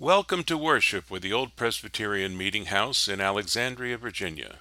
Welcome 0.00 0.42
to 0.44 0.58
worship 0.58 1.08
with 1.08 1.22
the 1.22 1.32
Old 1.32 1.54
Presbyterian 1.54 2.36
Meeting 2.36 2.64
House 2.64 3.06
in 3.06 3.20
Alexandria, 3.20 3.96
Virginia. 3.96 4.56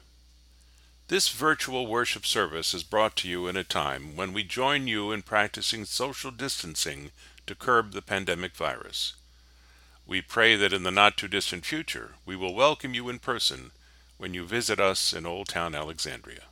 This 1.08 1.29
virtual 1.29 1.88
worship 1.88 2.24
service 2.24 2.75
is 2.75 2.83
brought 2.83 3.16
to 3.16 3.27
you 3.27 3.48
in 3.48 3.58
a 3.58 3.64
time 3.64 4.16
when 4.16 4.32
we 4.32 4.43
join 4.43 4.85
you 4.85 5.11
in 5.11 5.24
practicing 5.24 5.85
social 5.85 6.30
distancing 6.30 7.09
to 7.48 7.56
curb 7.56 7.93
the 7.93 8.04
pandemic 8.04 8.55
virus. 8.55 9.16
We 10.05 10.21
pray 10.21 10.55
that 10.55 10.71
in 10.71 10.84
the 10.84 10.91
not 10.91 11.18
too 11.18 11.27
distant 11.27 11.65
future 11.65 12.11
we 12.27 12.36
will 12.36 12.54
welcome 12.54 12.93
you 12.93 13.09
in 13.09 13.18
person 13.18 13.71
when 14.20 14.36
you 14.36 14.45
visit 14.45 14.79
us 14.79 15.13
in 15.13 15.25
Old 15.25 15.47
Town 15.47 15.73
Alexandria. 15.73 16.43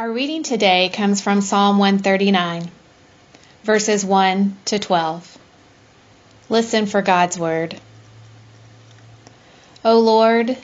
Our 0.00 0.10
reading 0.10 0.44
today 0.44 0.88
comes 0.88 1.20
from 1.20 1.42
Psalm 1.42 1.76
139, 1.76 2.70
verses 3.64 4.02
1 4.02 4.56
to 4.64 4.78
12. 4.78 5.38
Listen 6.48 6.86
for 6.86 7.02
God's 7.02 7.38
word. 7.38 7.78
O 9.84 10.00
Lord, 10.00 10.56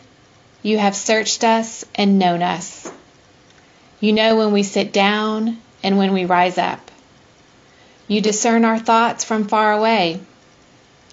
you 0.62 0.78
have 0.78 0.96
searched 0.96 1.44
us 1.44 1.84
and 1.94 2.18
known 2.18 2.40
us. 2.40 2.90
You 4.00 4.14
know 4.14 4.36
when 4.36 4.52
we 4.52 4.62
sit 4.62 4.90
down 4.90 5.58
and 5.82 5.98
when 5.98 6.14
we 6.14 6.24
rise 6.24 6.56
up. 6.56 6.90
You 8.08 8.22
discern 8.22 8.64
our 8.64 8.78
thoughts 8.78 9.22
from 9.22 9.48
far 9.48 9.74
away. 9.74 10.18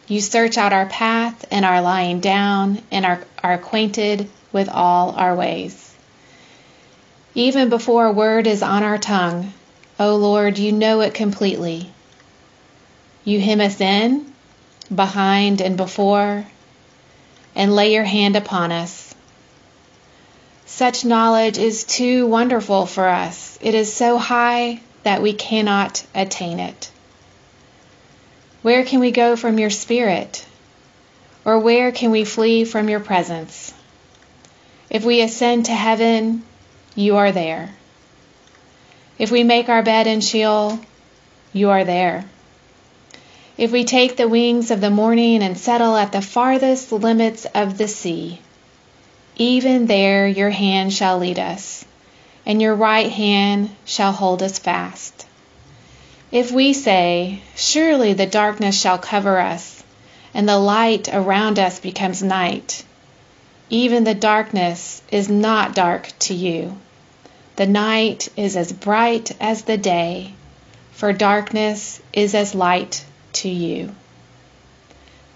You 0.07 0.21
search 0.21 0.57
out 0.57 0.71
our 0.71 0.85
path 0.85 1.43
and 1.51 1.65
our 1.65 1.81
lying 1.81 2.21
down 2.21 2.83
and 2.89 3.05
are, 3.05 3.21
are 3.43 3.51
acquainted 3.51 4.29
with 4.53 4.69
all 4.69 5.11
our 5.11 5.35
ways. 5.35 5.92
Even 7.35 7.69
before 7.69 8.05
a 8.05 8.11
word 8.11 8.45
is 8.45 8.61
on 8.61 8.83
our 8.83 8.99
tongue, 8.99 9.53
O 9.99 10.15
Lord, 10.15 10.59
you 10.59 10.71
know 10.71 11.01
it 11.01 11.15
completely. 11.15 11.89
You 13.23 13.39
hem 13.39 13.59
us 13.59 13.81
in, 13.81 14.31
behind, 14.93 15.59
and 15.59 15.75
before, 15.75 16.45
and 17.55 17.75
lay 17.75 17.93
your 17.93 18.03
hand 18.03 18.35
upon 18.35 18.71
us. 18.71 19.15
Such 20.67 21.05
knowledge 21.05 21.57
is 21.57 21.83
too 21.83 22.27
wonderful 22.27 22.85
for 22.85 23.07
us. 23.07 23.57
It 23.61 23.73
is 23.73 23.91
so 23.91 24.17
high 24.17 24.81
that 25.03 25.21
we 25.21 25.33
cannot 25.33 26.05
attain 26.13 26.59
it. 26.59 26.91
Where 28.61 28.83
can 28.85 28.99
we 28.99 29.11
go 29.11 29.35
from 29.35 29.57
your 29.57 29.69
spirit? 29.69 30.45
Or 31.45 31.59
where 31.59 31.91
can 31.91 32.11
we 32.11 32.25
flee 32.25 32.63
from 32.63 32.89
your 32.89 32.99
presence? 32.99 33.73
If 34.89 35.03
we 35.03 35.21
ascend 35.21 35.65
to 35.65 35.73
heaven, 35.73 36.43
you 36.95 37.17
are 37.17 37.31
there. 37.31 37.69
If 39.17 39.31
we 39.31 39.43
make 39.43 39.69
our 39.69 39.83
bed 39.83 40.07
in 40.07 40.21
Sheol, 40.21 40.79
you 41.53 41.69
are 41.69 41.83
there. 41.83 42.25
If 43.57 43.71
we 43.71 43.83
take 43.83 44.17
the 44.17 44.27
wings 44.27 44.71
of 44.71 44.81
the 44.81 44.89
morning 44.89 45.43
and 45.43 45.57
settle 45.57 45.95
at 45.95 46.11
the 46.11 46.21
farthest 46.21 46.91
limits 46.91 47.45
of 47.53 47.77
the 47.77 47.87
sea, 47.87 48.39
even 49.35 49.85
there 49.85 50.27
your 50.27 50.49
hand 50.49 50.93
shall 50.93 51.19
lead 51.19 51.39
us, 51.39 51.85
and 52.45 52.61
your 52.61 52.75
right 52.75 53.11
hand 53.11 53.69
shall 53.85 54.11
hold 54.11 54.41
us 54.41 54.59
fast. 54.59 55.25
If 56.31 56.51
we 56.51 56.73
say, 56.73 57.41
Surely 57.55 58.13
the 58.13 58.25
darkness 58.25 58.79
shall 58.79 58.97
cover 58.97 59.39
us, 59.39 59.83
and 60.33 60.49
the 60.49 60.57
light 60.57 61.07
around 61.13 61.59
us 61.59 61.79
becomes 61.79 62.23
night, 62.23 62.83
even 63.73 64.03
the 64.03 64.13
darkness 64.13 65.01
is 65.11 65.29
not 65.29 65.73
dark 65.73 66.07
to 66.19 66.33
you. 66.35 66.77
The 67.55 67.65
night 67.65 68.29
is 68.37 68.55
as 68.55 68.71
bright 68.71 69.35
as 69.41 69.63
the 69.63 69.77
day, 69.77 70.35
for 70.91 71.11
darkness 71.11 71.99
is 72.13 72.35
as 72.35 72.53
light 72.53 73.03
to 73.33 73.49
you. 73.49 73.95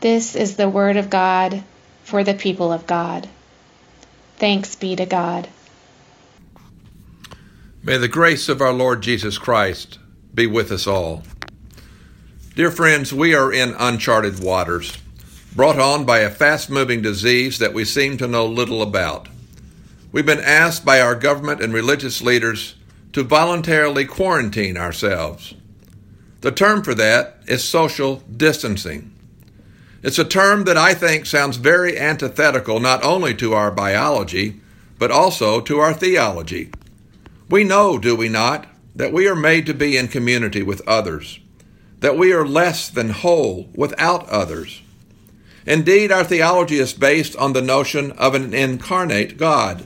This 0.01 0.35
is 0.35 0.55
the 0.55 0.69
word 0.69 0.97
of 0.97 1.09
God 1.09 1.63
for 2.03 2.23
the 2.23 2.35
people 2.35 2.71
of 2.71 2.85
God. 2.85 3.27
Thanks 4.35 4.75
be 4.75 4.95
to 4.95 5.07
God. 5.07 5.47
May 7.81 7.97
the 7.97 8.07
grace 8.07 8.49
of 8.49 8.61
our 8.61 8.73
Lord 8.73 9.01
Jesus 9.01 9.39
Christ 9.39 9.97
be 10.31 10.45
with 10.45 10.71
us 10.71 10.85
all. 10.85 11.23
Dear 12.53 12.69
friends, 12.69 13.11
we 13.11 13.33
are 13.33 13.51
in 13.51 13.73
uncharted 13.79 14.43
waters 14.43 14.95
brought 15.57 15.79
on 15.79 16.05
by 16.05 16.19
a 16.19 16.29
fast 16.29 16.69
moving 16.69 17.01
disease 17.01 17.57
that 17.57 17.73
we 17.73 17.83
seem 17.83 18.15
to 18.15 18.27
know 18.27 18.45
little 18.45 18.83
about. 18.83 19.27
We've 20.11 20.23
been 20.23 20.39
asked 20.39 20.85
by 20.85 21.01
our 21.01 21.15
government 21.15 21.63
and 21.63 21.73
religious 21.73 22.21
leaders 22.21 22.75
to 23.13 23.23
voluntarily 23.23 24.05
quarantine 24.05 24.77
ourselves. 24.77 25.55
The 26.41 26.51
term 26.51 26.83
for 26.83 26.93
that 26.93 27.39
is 27.47 27.63
social 27.63 28.17
distancing. 28.17 29.11
It's 30.03 30.19
a 30.19 30.23
term 30.23 30.65
that 30.65 30.77
I 30.77 30.93
think 30.93 31.25
sounds 31.25 31.57
very 31.57 31.97
antithetical 31.97 32.79
not 32.79 33.03
only 33.03 33.33
to 33.37 33.55
our 33.55 33.71
biology, 33.71 34.61
but 34.99 35.09
also 35.09 35.59
to 35.61 35.79
our 35.79 35.93
theology. 35.95 36.69
We 37.49 37.63
know, 37.63 37.97
do 37.97 38.15
we 38.15 38.29
not, 38.29 38.67
that 38.95 39.11
we 39.11 39.27
are 39.27 39.35
made 39.35 39.65
to 39.65 39.73
be 39.73 39.97
in 39.97 40.07
community 40.07 40.61
with 40.61 40.87
others, 40.87 41.39
that 42.01 42.15
we 42.15 42.31
are 42.31 42.45
less 42.45 42.91
than 42.91 43.09
whole 43.09 43.69
without 43.73 44.29
others. 44.29 44.83
Indeed, 45.67 46.13
our 46.13 46.23
theology 46.23 46.77
is 46.77 46.93
based 46.93 47.35
on 47.35 47.51
the 47.51 47.61
notion 47.61 48.13
of 48.13 48.33
an 48.33 48.53
incarnate 48.53 49.37
God, 49.37 49.85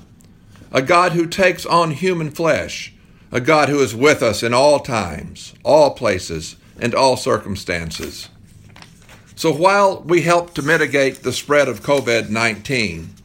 a 0.72 0.80
God 0.80 1.14
who 1.14 1.26
takes 1.26 1.66
on 1.66 1.90
human 1.90 2.30
flesh, 2.30 2.94
a 3.32 3.42
God 3.42 3.68
who 3.68 3.80
is 3.82 3.96
with 3.96 4.22
us 4.22 4.44
in 4.44 4.54
all 4.54 4.80
times, 4.80 5.56
all 5.64 5.96
places, 5.96 6.56
and 6.80 6.94
all 6.94 7.18
circumstances. 7.18 8.30
So 9.36 9.52
while 9.52 10.04
we 10.04 10.22
help 10.22 10.54
to 10.54 10.62
mitigate 10.62 11.24
the 11.24 11.34
spread 11.34 11.68
of 11.68 11.82
COVID 11.82 12.30
19 12.30 13.16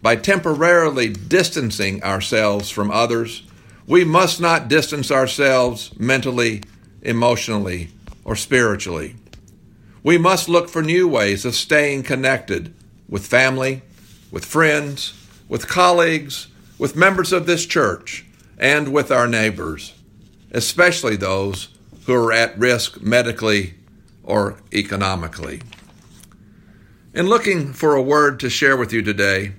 by 0.00 0.16
temporarily 0.16 1.10
distancing 1.10 2.02
ourselves 2.02 2.70
from 2.70 2.90
others, 2.90 3.42
we 3.86 4.04
must 4.04 4.40
not 4.40 4.68
distance 4.68 5.10
ourselves 5.10 5.92
mentally, 5.98 6.62
emotionally, 7.02 7.90
or 8.24 8.36
spiritually. 8.36 9.16
We 10.06 10.18
must 10.18 10.48
look 10.48 10.68
for 10.68 10.82
new 10.82 11.08
ways 11.08 11.44
of 11.44 11.56
staying 11.56 12.04
connected 12.04 12.72
with 13.08 13.26
family, 13.26 13.82
with 14.30 14.44
friends, 14.44 15.14
with 15.48 15.66
colleagues, 15.66 16.46
with 16.78 16.94
members 16.94 17.32
of 17.32 17.46
this 17.46 17.66
church, 17.66 18.24
and 18.56 18.92
with 18.92 19.10
our 19.10 19.26
neighbors, 19.26 19.94
especially 20.52 21.16
those 21.16 21.70
who 22.04 22.14
are 22.14 22.32
at 22.32 22.56
risk 22.56 23.02
medically 23.02 23.74
or 24.22 24.60
economically. 24.72 25.60
In 27.12 27.26
looking 27.26 27.72
for 27.72 27.96
a 27.96 28.00
word 28.00 28.38
to 28.38 28.48
share 28.48 28.76
with 28.76 28.92
you 28.92 29.02
today, 29.02 29.54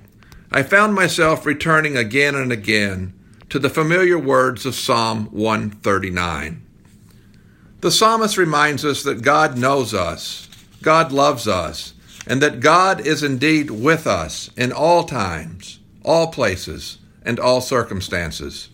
I 0.49 0.63
found 0.63 0.95
myself 0.95 1.45
returning 1.45 1.97
again 1.97 2.35
and 2.35 2.53
again 2.53 3.11
to 3.49 3.59
the 3.59 3.69
familiar 3.69 4.17
words 4.17 4.65
of 4.65 4.75
Psalm 4.75 5.25
139. 5.31 6.66
The 7.79 7.91
psalmist 7.91 8.37
reminds 8.37 8.83
us 8.83 9.03
that 9.03 9.21
God 9.21 9.57
knows 9.57 9.93
us, 9.93 10.49
God 10.81 11.11
loves 11.11 11.47
us, 11.47 11.93
and 12.25 12.41
that 12.41 12.59
God 12.59 13.05
is 13.05 13.21
indeed 13.23 13.69
with 13.69 14.07
us 14.07 14.49
in 14.57 14.71
all 14.71 15.03
times, 15.03 15.79
all 16.03 16.27
places, 16.27 16.97
and 17.23 17.39
all 17.39 17.61
circumstances. 17.61 18.69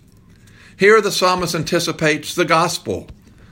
Here 0.78 1.02
the 1.02 1.12
psalmist 1.12 1.54
anticipates 1.54 2.34
the 2.34 2.46
gospel, 2.46 3.08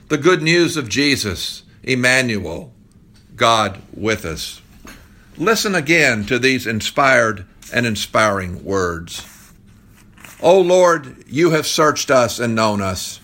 the 0.08 0.18
good 0.18 0.42
news 0.42 0.76
of 0.76 0.88
Jesus, 0.88 1.62
Emmanuel, 1.82 2.72
God 3.36 3.80
with 3.94 4.24
us. 4.24 4.60
Listen 5.36 5.74
again 5.74 6.24
to 6.26 6.38
these 6.38 6.66
inspired 6.66 7.46
and 7.72 7.86
inspiring 7.86 8.64
words. 8.64 9.26
O 10.40 10.60
Lord, 10.60 11.24
you 11.26 11.50
have 11.50 11.66
searched 11.66 12.10
us 12.10 12.38
and 12.38 12.54
known 12.54 12.80
us. 12.80 13.20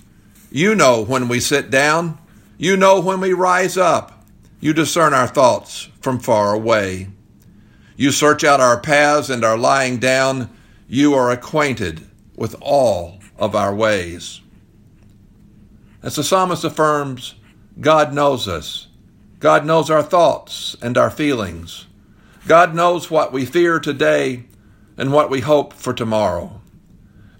You 0.50 0.74
know 0.74 1.02
when 1.04 1.28
we 1.28 1.40
sit 1.40 1.70
down. 1.70 2.18
You 2.56 2.76
know 2.76 3.00
when 3.00 3.20
we 3.20 3.32
rise 3.32 3.76
up. 3.76 4.24
You 4.60 4.72
discern 4.72 5.14
our 5.14 5.28
thoughts 5.28 5.88
from 6.00 6.18
far 6.18 6.54
away. 6.54 7.08
You 7.96 8.10
search 8.12 8.44
out 8.44 8.60
our 8.60 8.80
paths 8.80 9.28
and 9.30 9.44
our 9.44 9.58
lying 9.58 9.98
down. 9.98 10.50
You 10.88 11.14
are 11.14 11.30
acquainted 11.30 12.06
with 12.34 12.56
all 12.60 13.20
of 13.36 13.54
our 13.54 13.74
ways. 13.74 14.40
As 16.02 16.16
the 16.16 16.24
psalmist 16.24 16.64
affirms, 16.64 17.34
God 17.80 18.14
knows 18.14 18.48
us. 18.48 18.88
God 19.40 19.66
knows 19.66 19.90
our 19.90 20.02
thoughts 20.02 20.76
and 20.80 20.96
our 20.96 21.10
feelings. 21.10 21.86
God 22.46 22.74
knows 22.74 23.10
what 23.10 23.32
we 23.32 23.44
fear 23.44 23.78
today 23.78 24.44
and 24.96 25.12
what 25.12 25.30
we 25.30 25.40
hope 25.40 25.72
for 25.72 25.92
tomorrow. 25.92 26.60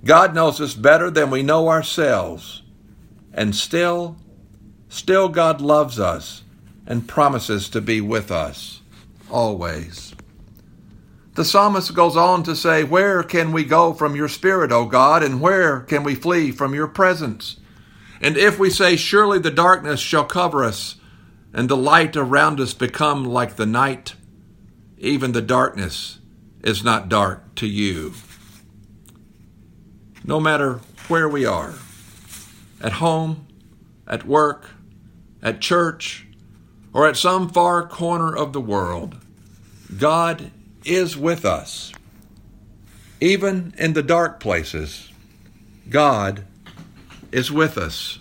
God 0.04 0.34
knows 0.34 0.60
us 0.60 0.74
better 0.74 1.10
than 1.10 1.30
we 1.30 1.42
know 1.42 1.68
ourselves. 1.68 2.62
And 3.38 3.54
still, 3.54 4.16
still 4.88 5.28
God 5.28 5.60
loves 5.60 6.00
us 6.00 6.42
and 6.88 7.06
promises 7.06 7.68
to 7.68 7.80
be 7.80 8.00
with 8.00 8.32
us 8.32 8.80
always. 9.30 10.12
The 11.34 11.44
psalmist 11.44 11.94
goes 11.94 12.16
on 12.16 12.42
to 12.42 12.56
say, 12.56 12.82
Where 12.82 13.22
can 13.22 13.52
we 13.52 13.62
go 13.62 13.92
from 13.92 14.16
your 14.16 14.26
spirit, 14.26 14.72
O 14.72 14.86
God, 14.86 15.22
and 15.22 15.40
where 15.40 15.82
can 15.82 16.02
we 16.02 16.16
flee 16.16 16.50
from 16.50 16.74
your 16.74 16.88
presence? 16.88 17.60
And 18.20 18.36
if 18.36 18.58
we 18.58 18.70
say, 18.70 18.96
Surely 18.96 19.38
the 19.38 19.52
darkness 19.52 20.00
shall 20.00 20.24
cover 20.24 20.64
us, 20.64 20.96
and 21.52 21.68
the 21.68 21.76
light 21.76 22.16
around 22.16 22.58
us 22.58 22.74
become 22.74 23.24
like 23.24 23.54
the 23.54 23.66
night, 23.66 24.16
even 24.98 25.30
the 25.30 25.42
darkness 25.42 26.18
is 26.64 26.82
not 26.82 27.08
dark 27.08 27.54
to 27.54 27.68
you. 27.68 28.14
No 30.24 30.40
matter 30.40 30.80
where 31.06 31.28
we 31.28 31.46
are, 31.46 31.74
at 32.80 32.92
home, 32.92 33.46
at 34.06 34.26
work, 34.26 34.70
at 35.42 35.60
church, 35.60 36.26
or 36.92 37.06
at 37.06 37.16
some 37.16 37.48
far 37.48 37.86
corner 37.86 38.34
of 38.34 38.52
the 38.52 38.60
world, 38.60 39.16
God 39.96 40.50
is 40.84 41.16
with 41.16 41.44
us. 41.44 41.92
Even 43.20 43.74
in 43.78 43.94
the 43.94 44.02
dark 44.02 44.40
places, 44.40 45.10
God 45.90 46.44
is 47.32 47.50
with 47.50 47.76
us. 47.76 48.18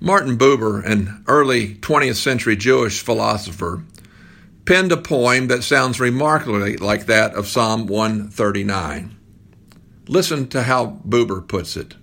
Martin 0.00 0.36
Buber, 0.36 0.84
an 0.84 1.22
early 1.28 1.76
20th 1.76 2.16
century 2.16 2.56
Jewish 2.56 3.00
philosopher, 3.02 3.84
penned 4.64 4.90
a 4.90 4.96
poem 4.96 5.46
that 5.48 5.62
sounds 5.62 6.00
remarkably 6.00 6.76
like 6.76 7.06
that 7.06 7.34
of 7.34 7.46
Psalm 7.46 7.86
139. 7.86 9.16
Listen 10.08 10.48
to 10.48 10.64
how 10.64 10.98
Buber 11.06 11.46
puts 11.46 11.76
it. 11.76 11.94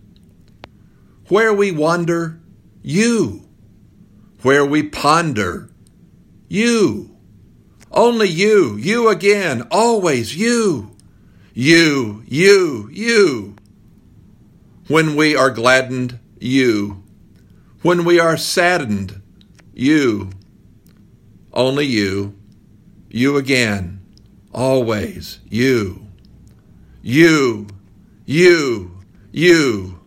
Where 1.27 1.53
we 1.53 1.71
wander, 1.71 2.39
you. 2.81 3.47
Where 4.41 4.65
we 4.65 4.83
ponder, 4.83 5.69
you. 6.47 7.17
Only 7.91 8.29
you, 8.29 8.75
you 8.77 9.09
again, 9.09 9.67
always 9.71 10.35
you. 10.35 10.95
You, 11.53 12.23
you, 12.27 12.89
you. 12.91 13.55
When 14.87 15.15
we 15.15 15.35
are 15.35 15.49
gladdened, 15.49 16.19
you. 16.39 17.03
When 17.81 18.05
we 18.05 18.19
are 18.19 18.37
saddened, 18.37 19.21
you. 19.73 20.29
Only 21.53 21.85
you. 21.85 22.35
You 23.09 23.37
again, 23.37 24.01
always 24.53 25.39
you. 25.49 26.05
You, 27.01 27.67
you, 28.29 28.91
you. 29.31 29.99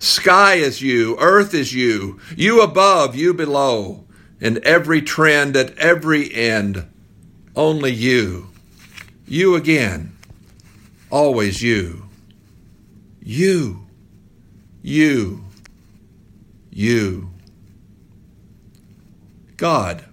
Sky 0.00 0.54
is 0.54 0.82
you, 0.82 1.16
earth 1.20 1.54
is 1.54 1.72
you, 1.72 2.18
you 2.36 2.60
above, 2.60 3.14
you 3.14 3.32
below, 3.32 4.04
in 4.40 4.58
every 4.66 5.00
trend 5.00 5.56
at 5.56 5.78
every 5.78 6.34
end 6.34 6.84
only 7.54 7.92
you. 7.92 8.48
You 9.28 9.54
again. 9.54 10.16
Always 11.08 11.62
you. 11.62 12.08
You. 13.22 13.86
You. 14.82 15.44
You. 16.70 17.30
God. 19.56 20.04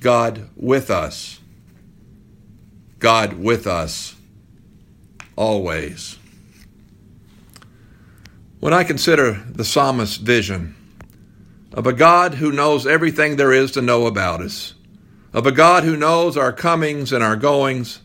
God 0.00 0.48
with 0.56 0.90
us. 0.90 1.38
God 2.98 3.34
with 3.34 3.68
us. 3.68 4.16
Always. 5.36 6.18
When 8.58 8.72
I 8.72 8.84
consider 8.84 9.44
the 9.50 9.64
psalmist's 9.64 10.16
vision 10.16 10.74
of 11.72 11.86
a 11.86 11.92
God 11.92 12.34
who 12.34 12.50
knows 12.50 12.86
everything 12.86 13.36
there 13.36 13.52
is 13.52 13.70
to 13.72 13.82
know 13.82 14.06
about 14.06 14.40
us, 14.40 14.74
of 15.34 15.46
a 15.46 15.52
God 15.52 15.84
who 15.84 15.96
knows 15.96 16.38
our 16.38 16.52
comings 16.52 17.12
and 17.12 17.22
our 17.22 17.36
goings, 17.36 18.00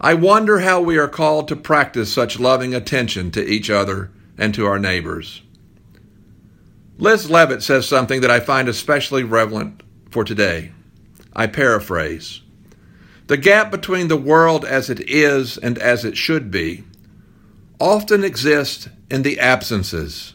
I 0.00 0.14
wonder 0.14 0.60
how 0.60 0.80
we 0.80 0.96
are 0.96 1.08
called 1.08 1.48
to 1.48 1.56
practice 1.56 2.12
such 2.12 2.40
loving 2.40 2.74
attention 2.74 3.30
to 3.32 3.46
each 3.46 3.68
other 3.68 4.10
and 4.38 4.54
to 4.54 4.64
our 4.64 4.78
neighbors. 4.78 5.42
Liz 6.96 7.30
Levitt 7.30 7.62
says 7.62 7.86
something 7.86 8.22
that 8.22 8.30
I 8.30 8.40
find 8.40 8.68
especially 8.68 9.22
relevant 9.22 9.82
for 10.10 10.24
today. 10.24 10.72
I 11.34 11.46
paraphrase 11.46 12.40
The 13.26 13.36
gap 13.38 13.70
between 13.70 14.08
the 14.08 14.16
world 14.16 14.64
as 14.64 14.90
it 14.90 15.00
is 15.08 15.56
and 15.56 15.78
as 15.78 16.04
it 16.04 16.16
should 16.16 16.50
be 16.50 16.84
often 17.80 18.22
exists 18.22 18.88
in 19.10 19.22
the 19.22 19.40
absences. 19.40 20.34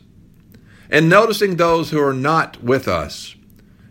And 0.89 1.07
noticing 1.07 1.55
those 1.55 1.91
who 1.91 2.01
are 2.01 2.13
not 2.13 2.63
with 2.63 2.87
us, 2.87 3.35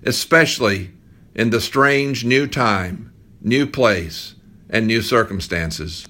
especially 0.03 0.91
in 1.35 1.51
the 1.51 1.61
strange 1.61 2.25
new 2.25 2.49
time, 2.49 3.13
new 3.41 3.67
place, 3.67 4.35
and 4.69 4.87
new 4.87 5.01
circumstances. 5.01 6.07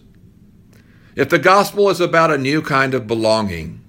If 1.15 1.29
the 1.29 1.39
gospel 1.39 1.91
is 1.91 2.01
about 2.01 2.31
a 2.31 2.39
new 2.39 2.63
kind 2.63 2.95
of 2.95 3.07
belonging, 3.07 3.85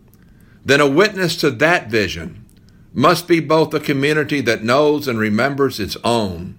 then 0.65 0.81
a 0.81 0.89
witness 0.89 1.37
to 1.37 1.51
that 1.51 1.89
vision 1.89 2.45
must 2.93 3.27
be 3.27 3.39
both 3.39 3.73
a 3.73 3.79
community 3.79 4.41
that 4.41 4.63
knows 4.63 5.07
and 5.07 5.17
remembers 5.17 5.79
its 5.79 5.95
own, 6.03 6.58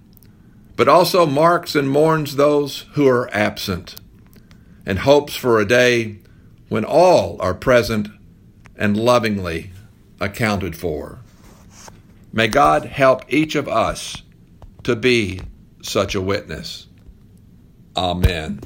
but 0.81 0.87
also 0.87 1.27
marks 1.27 1.75
and 1.75 1.87
mourns 1.87 2.37
those 2.37 2.87
who 2.93 3.07
are 3.07 3.31
absent, 3.31 3.93
and 4.83 4.97
hopes 4.97 5.35
for 5.35 5.59
a 5.59 5.67
day 5.67 6.17
when 6.69 6.83
all 6.83 7.39
are 7.39 7.53
present 7.53 8.07
and 8.75 8.97
lovingly 8.97 9.69
accounted 10.19 10.75
for. 10.75 11.19
May 12.33 12.47
God 12.47 12.85
help 12.85 13.21
each 13.31 13.53
of 13.53 13.67
us 13.67 14.23
to 14.81 14.95
be 14.95 15.41
such 15.83 16.15
a 16.15 16.21
witness. 16.21 16.87
Amen. 17.95 18.61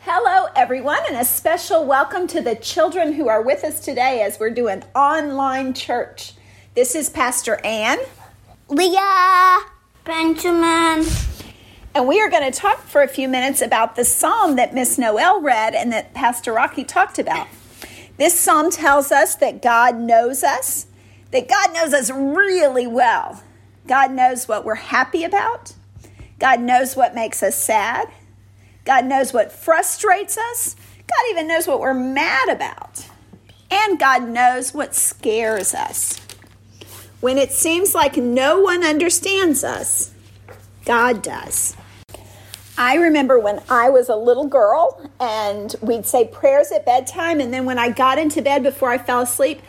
Hello, 0.00 0.48
everyone, 0.56 1.00
and 1.06 1.18
a 1.18 1.24
special 1.26 1.84
welcome 1.84 2.26
to 2.28 2.40
the 2.40 2.56
children 2.56 3.12
who 3.12 3.28
are 3.28 3.42
with 3.42 3.62
us 3.62 3.78
today 3.80 4.22
as 4.22 4.40
we're 4.40 4.48
doing 4.48 4.82
online 4.94 5.74
church. 5.74 6.32
This 6.74 6.94
is 6.94 7.10
Pastor 7.10 7.60
Ann. 7.62 7.98
Leah, 8.68 9.60
Benjamin. 10.04 11.06
And 11.94 12.08
we 12.08 12.20
are 12.20 12.28
going 12.28 12.50
to 12.50 12.58
talk 12.58 12.80
for 12.82 13.00
a 13.00 13.06
few 13.06 13.28
minutes 13.28 13.62
about 13.62 13.94
the 13.94 14.04
psalm 14.04 14.56
that 14.56 14.74
Miss 14.74 14.98
Noel 14.98 15.40
read 15.40 15.72
and 15.76 15.92
that 15.92 16.14
Pastor 16.14 16.52
Rocky 16.52 16.82
talked 16.82 17.20
about. 17.20 17.46
This 18.16 18.38
psalm 18.38 18.72
tells 18.72 19.12
us 19.12 19.36
that 19.36 19.62
God 19.62 19.96
knows 20.00 20.42
us, 20.42 20.86
that 21.30 21.48
God 21.48 21.74
knows 21.74 21.94
us 21.94 22.10
really 22.10 22.88
well. 22.88 23.40
God 23.86 24.10
knows 24.10 24.48
what 24.48 24.64
we're 24.64 24.74
happy 24.74 25.22
about. 25.22 25.74
God 26.40 26.60
knows 26.60 26.96
what 26.96 27.14
makes 27.14 27.44
us 27.44 27.54
sad. 27.54 28.08
God 28.84 29.04
knows 29.04 29.32
what 29.32 29.52
frustrates 29.52 30.36
us. 30.36 30.74
God 30.98 31.30
even 31.30 31.46
knows 31.46 31.68
what 31.68 31.78
we're 31.78 31.94
mad 31.94 32.48
about. 32.48 33.06
And 33.70 33.96
God 33.96 34.28
knows 34.28 34.74
what 34.74 34.92
scares 34.92 35.72
us. 35.72 36.25
When 37.26 37.38
it 37.38 37.50
seems 37.50 37.92
like 37.92 38.16
no 38.16 38.60
one 38.60 38.84
understands 38.84 39.64
us, 39.64 40.12
God 40.84 41.22
does. 41.22 41.76
I 42.78 42.94
remember 42.94 43.36
when 43.36 43.64
I 43.68 43.90
was 43.90 44.08
a 44.08 44.14
little 44.14 44.46
girl 44.46 45.10
and 45.18 45.74
we'd 45.80 46.06
say 46.06 46.28
prayers 46.28 46.70
at 46.70 46.86
bedtime, 46.86 47.40
and 47.40 47.52
then 47.52 47.64
when 47.64 47.80
I 47.80 47.90
got 47.90 48.18
into 48.18 48.42
bed 48.42 48.62
before 48.62 48.92
I 48.92 48.98
fell 48.98 49.22
asleep, 49.22 49.60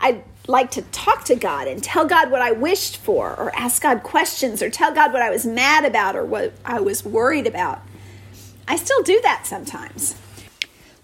I'd 0.00 0.24
like 0.48 0.70
to 0.70 0.80
talk 0.90 1.24
to 1.24 1.34
God 1.34 1.68
and 1.68 1.84
tell 1.84 2.06
God 2.06 2.30
what 2.30 2.40
I 2.40 2.52
wished 2.52 2.96
for, 2.96 3.38
or 3.38 3.54
ask 3.54 3.82
God 3.82 4.02
questions, 4.02 4.62
or 4.62 4.70
tell 4.70 4.94
God 4.94 5.12
what 5.12 5.20
I 5.20 5.28
was 5.28 5.44
mad 5.44 5.84
about 5.84 6.16
or 6.16 6.24
what 6.24 6.54
I 6.64 6.80
was 6.80 7.04
worried 7.04 7.46
about. 7.46 7.82
I 8.66 8.76
still 8.76 9.02
do 9.02 9.20
that 9.22 9.46
sometimes. 9.46 10.16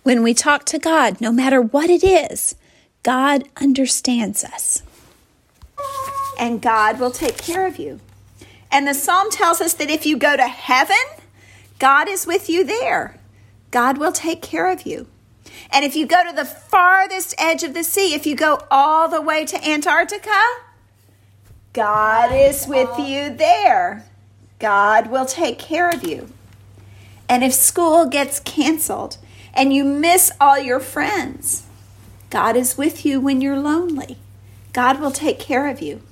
When 0.05 0.23
we 0.23 0.33
talk 0.33 0.65
to 0.65 0.79
God, 0.79 1.21
no 1.21 1.33
matter 1.33 1.61
what 1.61 1.91
it 1.91 2.03
is, 2.03 2.55
God 3.03 3.45
understands 3.59 4.43
us. 4.43 4.83
And 6.39 6.63
God 6.63 7.01
will 7.01 7.11
take 7.11 7.37
care 7.37 7.67
of 7.67 7.79
you. 7.79 8.01
And 8.71 8.87
the 8.87 8.95
psalm 8.95 9.31
tells 9.31 9.61
us 9.61 9.75
that 9.75 9.91
if 9.91 10.07
you 10.07 10.17
go 10.17 10.37
to 10.37 10.47
heaven, 10.47 10.97
God 11.79 12.09
is 12.09 12.27
with 12.27 12.49
you 12.49 12.65
there. 12.65 13.19
God 13.71 13.99
will 13.99 14.13
take 14.13 14.43
care 14.43 14.71
of 14.71 14.83
you. 14.83 15.07
And 15.71 15.85
if 15.85 15.97
you 15.97 16.07
go 16.07 16.25
to 16.29 16.35
the 16.35 16.45
farthest 16.45 17.35
edge 17.39 17.63
of 17.63 17.75
the 17.75 17.85
sea, 17.85 18.15
if 18.15 18.27
you 18.27 18.37
go 18.37 18.61
all 18.71 19.09
the 19.09 19.21
way 19.21 19.45
to 19.45 19.69
Antarctica, 19.69 20.41
God 21.73 22.33
is 22.33 22.67
with 22.67 22.99
you 22.99 23.31
there. 23.31 24.05
God 24.59 25.11
will 25.11 25.27
take 25.27 25.59
care 25.59 25.91
of 25.91 26.05
you. 26.05 26.29
And 27.29 27.45
if 27.45 27.53
school 27.53 28.07
gets 28.07 28.41
canceled 28.41 29.19
and 29.53 29.73
you 29.73 29.85
miss 29.85 30.33
all 30.41 30.59
your 30.59 30.81
friends, 30.81 31.65
God 32.31 32.57
is 32.57 32.79
with 32.79 33.05
you 33.05 33.21
when 33.21 33.41
you're 33.41 33.59
lonely. 33.59 34.17
God 34.73 35.01
will 35.01 35.11
take 35.11 35.39
care 35.39 35.69
of 35.69 35.81
you. 35.81 36.03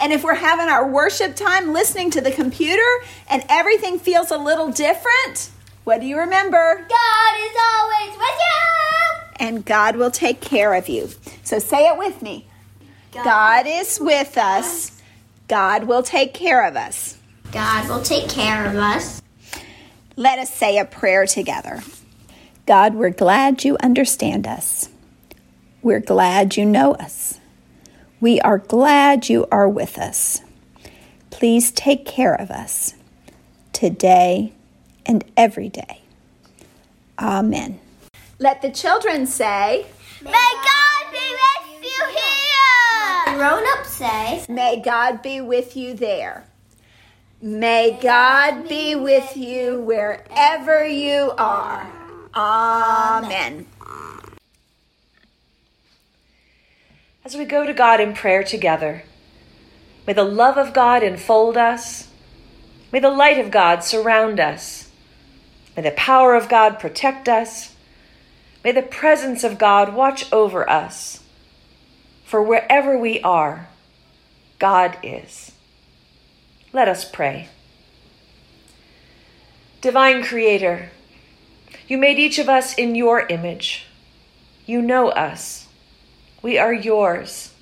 And 0.00 0.12
if 0.12 0.24
we're 0.24 0.34
having 0.34 0.68
our 0.68 0.86
worship 0.90 1.36
time 1.36 1.72
listening 1.72 2.10
to 2.12 2.20
the 2.20 2.30
computer 2.30 2.82
and 3.30 3.44
everything 3.48 3.98
feels 3.98 4.30
a 4.30 4.38
little 4.38 4.70
different, 4.70 5.50
what 5.84 6.00
do 6.00 6.06
you 6.06 6.18
remember? 6.18 6.74
God 6.88 7.34
is 7.38 7.56
always 7.74 8.18
with 8.18 8.38
you. 8.38 9.46
And 9.46 9.64
God 9.64 9.96
will 9.96 10.10
take 10.10 10.40
care 10.40 10.74
of 10.74 10.88
you. 10.88 11.10
So 11.44 11.58
say 11.58 11.88
it 11.88 11.98
with 11.98 12.22
me 12.22 12.46
God, 13.12 13.24
God 13.24 13.66
is 13.66 13.98
with 14.00 14.36
us. 14.36 15.00
God 15.48 15.84
will 15.84 16.02
take 16.02 16.34
care 16.34 16.66
of 16.66 16.76
us. 16.76 17.16
God 17.52 17.88
will 17.88 18.02
take 18.02 18.28
care 18.28 18.66
of 18.66 18.74
us. 18.74 19.22
Let 20.16 20.38
us 20.38 20.52
say 20.52 20.78
a 20.78 20.84
prayer 20.84 21.26
together. 21.26 21.82
God, 22.66 22.94
we're 22.94 23.10
glad 23.10 23.64
you 23.64 23.76
understand 23.80 24.46
us. 24.46 24.88
We're 25.82 26.00
glad 26.00 26.56
you 26.56 26.64
know 26.64 26.94
us. 26.94 27.38
We 28.20 28.40
are 28.40 28.58
glad 28.58 29.28
you 29.28 29.46
are 29.52 29.68
with 29.68 29.98
us. 29.98 30.40
Please 31.30 31.70
take 31.70 32.06
care 32.06 32.34
of 32.34 32.50
us 32.50 32.94
today 33.72 34.52
and 35.04 35.24
every 35.36 35.68
day. 35.68 36.00
Amen. 37.18 37.78
Let 38.38 38.62
the 38.62 38.70
children 38.70 39.26
say, 39.26 39.86
May 40.22 40.30
God 40.30 41.12
be 41.12 41.36
with 41.42 41.84
you 41.84 42.06
here. 42.08 43.36
Grown 43.36 43.64
up 43.78 43.86
say, 43.86 44.44
May 44.48 44.80
God 44.80 45.22
be 45.22 45.40
with 45.40 45.76
you 45.76 45.94
there. 45.94 46.44
May 47.42 47.98
God 48.02 48.66
be 48.66 48.94
with 48.94 49.36
you 49.36 49.80
wherever 49.80 50.86
you 50.86 51.32
are. 51.36 51.86
Amen. 52.34 53.66
As 57.26 57.36
we 57.36 57.44
go 57.44 57.66
to 57.66 57.74
God 57.74 57.98
in 57.98 58.12
prayer 58.12 58.44
together, 58.44 59.02
may 60.06 60.12
the 60.12 60.22
love 60.22 60.56
of 60.56 60.72
God 60.72 61.02
enfold 61.02 61.56
us. 61.56 62.06
May 62.92 63.00
the 63.00 63.10
light 63.10 63.36
of 63.36 63.50
God 63.50 63.82
surround 63.82 64.38
us. 64.38 64.88
May 65.76 65.82
the 65.82 65.90
power 65.90 66.36
of 66.36 66.48
God 66.48 66.78
protect 66.78 67.28
us. 67.28 67.74
May 68.62 68.70
the 68.70 68.80
presence 68.80 69.42
of 69.42 69.58
God 69.58 69.92
watch 69.92 70.32
over 70.32 70.70
us. 70.70 71.24
For 72.24 72.40
wherever 72.40 72.96
we 72.96 73.20
are, 73.22 73.70
God 74.60 74.96
is. 75.02 75.50
Let 76.72 76.86
us 76.86 77.04
pray. 77.04 77.48
Divine 79.80 80.22
Creator, 80.22 80.90
you 81.88 81.98
made 81.98 82.20
each 82.20 82.38
of 82.38 82.48
us 82.48 82.72
in 82.78 82.94
your 82.94 83.26
image. 83.26 83.86
You 84.64 84.80
know 84.80 85.08
us. 85.08 85.65
We 86.42 86.58
are 86.58 86.72
yours. 86.72 87.52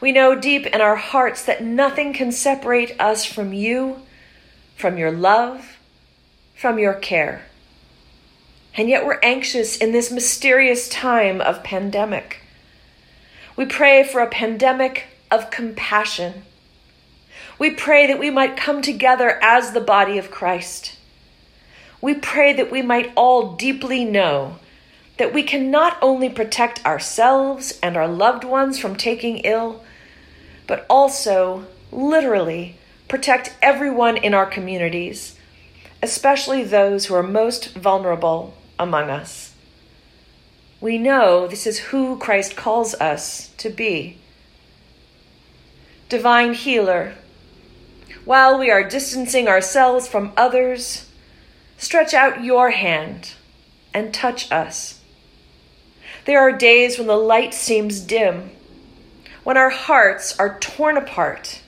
We 0.00 0.12
know 0.12 0.34
deep 0.34 0.66
in 0.66 0.80
our 0.80 0.96
hearts 0.96 1.44
that 1.44 1.62
nothing 1.62 2.12
can 2.12 2.32
separate 2.32 3.00
us 3.00 3.24
from 3.24 3.52
you, 3.52 4.02
from 4.76 4.98
your 4.98 5.12
love, 5.12 5.78
from 6.54 6.78
your 6.78 6.94
care. 6.94 7.46
And 8.74 8.88
yet 8.88 9.04
we're 9.04 9.20
anxious 9.22 9.76
in 9.76 9.92
this 9.92 10.10
mysterious 10.10 10.88
time 10.88 11.40
of 11.40 11.62
pandemic. 11.62 12.40
We 13.54 13.66
pray 13.66 14.02
for 14.02 14.20
a 14.20 14.28
pandemic 14.28 15.04
of 15.30 15.50
compassion. 15.50 16.42
We 17.58 17.70
pray 17.70 18.06
that 18.06 18.18
we 18.18 18.30
might 18.30 18.56
come 18.56 18.82
together 18.82 19.38
as 19.42 19.72
the 19.72 19.80
body 19.80 20.18
of 20.18 20.30
Christ. 20.30 20.96
We 22.00 22.14
pray 22.14 22.52
that 22.54 22.72
we 22.72 22.82
might 22.82 23.12
all 23.14 23.52
deeply 23.54 24.04
know 24.04 24.56
that 25.18 25.34
we 25.34 25.42
can 25.42 25.70
not 25.70 25.98
only 26.00 26.28
protect 26.28 26.84
ourselves 26.86 27.78
and 27.82 27.96
our 27.96 28.08
loved 28.08 28.44
ones 28.44 28.78
from 28.78 28.96
taking 28.96 29.38
ill, 29.38 29.84
but 30.66 30.86
also, 30.88 31.66
literally, 31.90 32.76
protect 33.08 33.56
everyone 33.60 34.16
in 34.16 34.32
our 34.32 34.46
communities, 34.46 35.36
especially 36.02 36.64
those 36.64 37.06
who 37.06 37.14
are 37.14 37.22
most 37.22 37.74
vulnerable 37.76 38.54
among 38.78 39.10
us. 39.10 39.52
We 40.80 40.98
know 40.98 41.46
this 41.46 41.66
is 41.66 41.78
who 41.78 42.16
Christ 42.18 42.56
calls 42.56 42.94
us 42.94 43.50
to 43.58 43.70
be. 43.70 44.18
Divine 46.08 46.54
Healer, 46.54 47.14
while 48.24 48.58
we 48.58 48.70
are 48.70 48.82
distancing 48.82 49.46
ourselves 49.46 50.08
from 50.08 50.32
others, 50.36 51.06
stretch 51.76 52.14
out 52.14 52.42
your 52.42 52.70
hand 52.70 53.34
and 53.94 54.12
touch 54.12 54.50
us. 54.50 55.00
There 56.24 56.40
are 56.40 56.52
days 56.52 56.98
when 56.98 57.08
the 57.08 57.16
light 57.16 57.52
seems 57.52 58.00
dim, 58.00 58.50
when 59.42 59.56
our 59.56 59.70
hearts 59.70 60.38
are 60.38 60.58
torn 60.60 60.96
apart. 60.96 61.60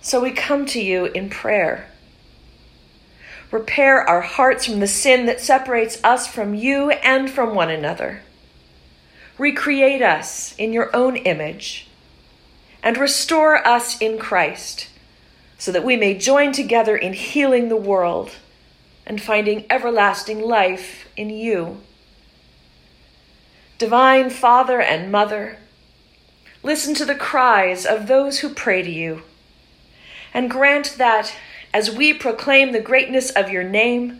So 0.00 0.20
we 0.20 0.30
come 0.30 0.64
to 0.66 0.80
you 0.80 1.06
in 1.06 1.28
prayer. 1.28 1.88
Repair 3.50 4.00
our 4.02 4.22
hearts 4.22 4.66
from 4.66 4.80
the 4.80 4.86
sin 4.86 5.26
that 5.26 5.40
separates 5.40 6.02
us 6.02 6.26
from 6.26 6.54
you 6.54 6.90
and 6.90 7.30
from 7.30 7.54
one 7.54 7.70
another. 7.70 8.22
Recreate 9.38 10.02
us 10.02 10.54
in 10.56 10.72
your 10.72 10.94
own 10.96 11.16
image 11.16 11.88
and 12.82 12.96
restore 12.96 13.66
us 13.66 14.00
in 14.00 14.18
Christ 14.18 14.88
so 15.58 15.72
that 15.72 15.84
we 15.84 15.96
may 15.96 16.16
join 16.16 16.52
together 16.52 16.96
in 16.96 17.12
healing 17.12 17.68
the 17.68 17.76
world 17.76 18.30
and 19.06 19.20
finding 19.20 19.66
everlasting 19.70 20.40
life 20.40 21.08
in 21.16 21.30
you. 21.30 21.80
Divine 23.78 24.30
Father 24.30 24.80
and 24.80 25.12
Mother, 25.12 25.58
listen 26.62 26.94
to 26.94 27.04
the 27.04 27.14
cries 27.14 27.84
of 27.84 28.06
those 28.06 28.38
who 28.38 28.48
pray 28.48 28.80
to 28.80 28.90
you, 28.90 29.22
and 30.32 30.50
grant 30.50 30.94
that 30.96 31.34
as 31.74 31.90
we 31.90 32.14
proclaim 32.14 32.72
the 32.72 32.80
greatness 32.80 33.28
of 33.28 33.50
your 33.50 33.62
name, 33.62 34.18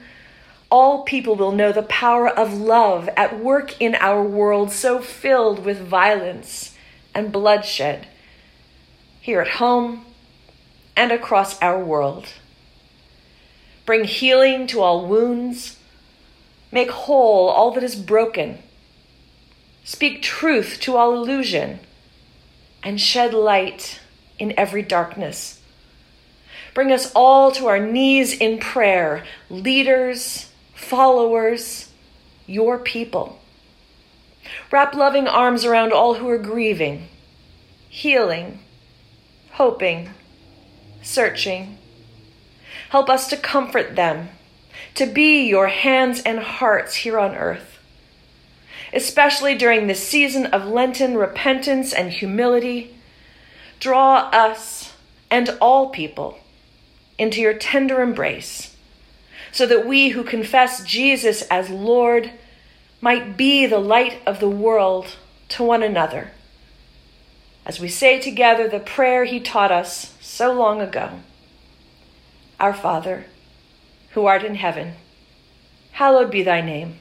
all 0.70 1.04
people 1.04 1.36
will 1.36 1.52
know 1.52 1.72
the 1.72 1.82
power 1.82 2.28
of 2.28 2.52
love 2.52 3.08
at 3.16 3.40
work 3.40 3.80
in 3.80 3.94
our 3.94 4.22
world 4.22 4.72
so 4.72 4.98
filled 4.98 5.64
with 5.64 5.80
violence 5.80 6.76
and 7.14 7.32
bloodshed, 7.32 8.06
here 9.22 9.40
at 9.40 9.52
home 9.52 10.04
and 10.94 11.10
across 11.10 11.58
our 11.62 11.82
world. 11.82 12.26
Bring 13.86 14.04
healing 14.04 14.66
to 14.66 14.82
all 14.82 15.06
wounds, 15.06 15.78
make 16.70 16.90
whole 16.90 17.48
all 17.48 17.70
that 17.70 17.82
is 17.82 17.96
broken, 17.96 18.58
speak 19.86 20.20
truth 20.20 20.80
to 20.80 20.96
all 20.96 21.14
illusion, 21.14 21.78
and 22.82 23.00
shed 23.00 23.32
light 23.32 24.00
in 24.36 24.52
every 24.58 24.82
darkness. 24.82 25.60
Bring 26.74 26.90
us 26.90 27.12
all 27.14 27.52
to 27.52 27.68
our 27.68 27.78
knees 27.78 28.36
in 28.36 28.58
prayer, 28.58 29.24
leaders, 29.48 30.50
followers, 30.74 31.88
your 32.48 32.80
people. 32.80 33.38
Wrap 34.72 34.92
loving 34.92 35.28
arms 35.28 35.64
around 35.64 35.92
all 35.92 36.14
who 36.14 36.28
are 36.28 36.36
grieving, 36.36 37.06
healing, 37.88 38.58
hoping, 39.52 40.10
searching. 41.00 41.78
Help 42.88 43.08
us 43.08 43.28
to 43.28 43.36
comfort 43.36 43.94
them, 43.94 44.30
to 44.96 45.06
be 45.06 45.46
your 45.46 45.68
hands 45.68 46.22
and 46.22 46.40
hearts 46.40 46.96
here 46.96 47.20
on 47.20 47.36
earth. 47.36 47.75
Especially 48.96 49.54
during 49.54 49.86
this 49.86 50.08
season 50.08 50.46
of 50.46 50.66
Lenten 50.66 51.18
repentance 51.18 51.92
and 51.92 52.10
humility, 52.10 52.96
draw 53.78 54.30
us 54.32 54.94
and 55.30 55.50
all 55.60 55.90
people 55.90 56.38
into 57.18 57.42
your 57.42 57.52
tender 57.52 58.00
embrace, 58.00 58.74
so 59.52 59.66
that 59.66 59.86
we 59.86 60.08
who 60.08 60.24
confess 60.24 60.82
Jesus 60.82 61.42
as 61.42 61.68
Lord 61.68 62.30
might 63.02 63.36
be 63.36 63.66
the 63.66 63.78
light 63.78 64.22
of 64.26 64.40
the 64.40 64.48
world 64.48 65.16
to 65.50 65.62
one 65.62 65.82
another. 65.82 66.30
As 67.66 67.78
we 67.78 67.88
say 67.88 68.18
together 68.18 68.66
the 68.66 68.80
prayer 68.80 69.24
he 69.24 69.40
taught 69.40 69.70
us 69.70 70.14
so 70.22 70.54
long 70.54 70.80
ago 70.80 71.20
Our 72.58 72.72
Father, 72.72 73.26
who 74.12 74.24
art 74.24 74.42
in 74.42 74.54
heaven, 74.54 74.94
hallowed 75.92 76.30
be 76.30 76.42
thy 76.42 76.62
name. 76.62 77.00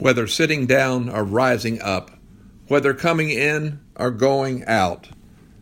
Whether 0.00 0.26
sitting 0.26 0.66
down 0.66 1.08
or 1.08 1.22
rising 1.22 1.80
up, 1.80 2.10
whether 2.66 2.92
coming 2.94 3.30
in 3.30 3.80
or 3.96 4.10
going 4.10 4.64
out, 4.64 5.10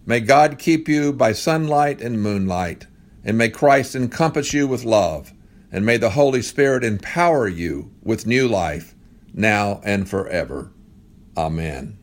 May 0.08 0.20
God 0.20 0.58
keep 0.58 0.88
you 0.88 1.12
by 1.12 1.34
sunlight 1.34 2.00
and 2.00 2.22
moonlight, 2.22 2.86
and 3.22 3.36
may 3.36 3.50
Christ 3.50 3.94
encompass 3.94 4.54
you 4.54 4.66
with 4.66 4.82
love, 4.82 5.34
and 5.70 5.84
may 5.84 5.98
the 5.98 6.08
Holy 6.08 6.40
Spirit 6.40 6.82
empower 6.82 7.46
you 7.46 7.90
with 8.02 8.26
new 8.26 8.48
life, 8.48 8.94
now 9.34 9.82
and 9.84 10.08
forever. 10.08 10.72
Amen. 11.36 11.98